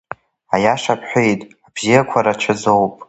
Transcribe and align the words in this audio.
Аиаша 0.55 0.95
бҳәеит, 0.99 1.41
абзиақәа 1.67 2.19
рацәаӡоуп. 2.25 2.93